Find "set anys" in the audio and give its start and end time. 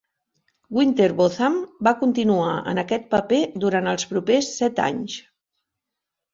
4.59-5.23